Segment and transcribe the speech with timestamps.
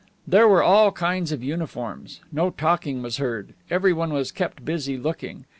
[0.27, 2.21] There were all kinds of uniforms.
[2.31, 3.53] No talking was heard.
[3.69, 5.45] Everyone was kept busy looking.